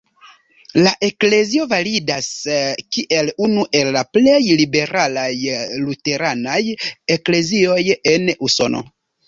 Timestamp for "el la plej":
3.81-4.41